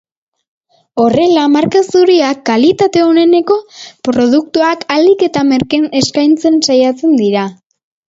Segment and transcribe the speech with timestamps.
[1.03, 3.59] Horrela, marka zuriak kalitate oneneko
[4.11, 7.51] produktuak ahalik eta merkeen eskaintzen saiatzen dira.